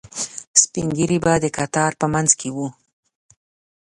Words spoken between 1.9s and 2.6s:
په منځ کې